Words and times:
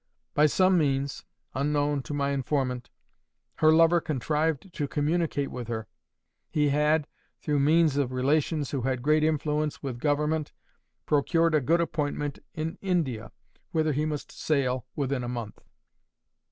By 0.33 0.47
some 0.47 0.79
means, 0.79 1.25
unknown 1.53 2.01
to 2.09 2.13
my 2.15 2.31
informant, 2.31 2.89
her 3.57 3.71
lover 3.71 4.01
contrived 4.01 4.73
to 4.73 4.87
communicate 4.87 5.51
with 5.51 5.67
her. 5.67 5.87
He 6.49 6.69
had, 6.69 7.05
through 7.39 7.59
means 7.59 7.97
of 7.97 8.11
relations 8.11 8.71
who 8.71 8.81
had 8.81 9.03
great 9.03 9.23
influence 9.23 9.83
with 9.83 9.99
Government, 9.99 10.53
procured 11.05 11.53
a 11.53 11.61
good 11.61 11.81
appointment 11.81 12.39
in 12.55 12.79
India, 12.81 13.31
whither 13.73 13.93
he 13.93 14.05
must 14.07 14.31
sail 14.31 14.87
within 14.95 15.23
a 15.23 15.29
month. 15.29 15.59